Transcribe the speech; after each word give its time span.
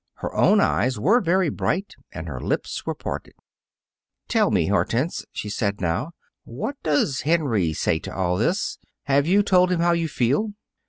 Her 0.15 0.33
own 0.33 0.59
eyes 0.59 0.99
were 0.99 1.21
very 1.21 1.49
bright, 1.49 1.93
and 2.11 2.27
her 2.27 2.39
lips 2.41 2.87
were 2.87 2.95
parted. 2.95 3.35
"Tell 4.27 4.49
me, 4.49 4.65
Hortense," 4.65 5.27
she 5.31 5.47
said 5.47 5.79
now; 5.79 6.13
"what 6.43 6.81
does 6.81 7.21
Henry 7.21 7.71
say 7.73 7.99
to 7.99 8.11
all 8.15 8.35
this? 8.37 8.79
Have 9.03 9.27
you 9.27 9.43
told 9.43 9.71
him 9.71 9.79
how 9.79 9.91
you 9.91 10.07
feel?" 10.07 10.53